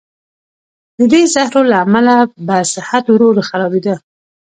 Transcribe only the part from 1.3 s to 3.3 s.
زهرو له امله به صحت ورو